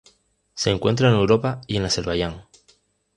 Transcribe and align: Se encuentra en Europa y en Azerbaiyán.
Se 0.55 0.71
encuentra 0.71 1.09
en 1.09 1.13
Europa 1.13 1.61
y 1.67 1.77
en 1.77 1.85
Azerbaiyán. 1.85 2.45